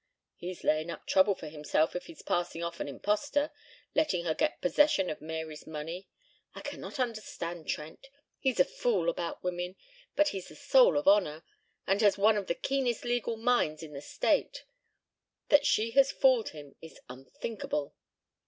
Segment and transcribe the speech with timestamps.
[0.35, 3.51] "He's laying up trouble for himself if he's passing off an impostor
[3.93, 6.07] letting her get possession of Mary's money.
[6.55, 8.07] I cannot understand Trent.
[8.39, 9.75] He's a fool about women,
[10.15, 11.43] but he's the soul of honor,
[11.85, 14.65] and has one of the keenest legal minds in the state.
[15.49, 17.93] That she has fooled him is unthinkable."